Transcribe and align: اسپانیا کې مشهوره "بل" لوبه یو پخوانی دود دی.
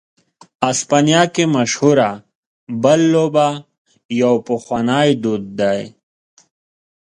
اسپانیا 0.71 1.21
کې 1.33 1.43
مشهوره 1.55 2.09
"بل" 2.83 2.99
لوبه 3.13 3.47
یو 4.21 4.33
پخوانی 4.47 5.09
دود 5.23 5.43
دی. 5.59 5.81